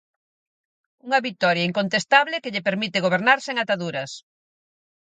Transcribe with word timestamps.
Unha 1.05 1.23
vitoria 1.27 1.67
incontestable 1.69 2.41
que 2.43 2.51
lle 2.53 2.65
permite 2.67 3.03
gobernar 3.05 3.39
sen 3.45 3.57
ataduras. 3.63 4.11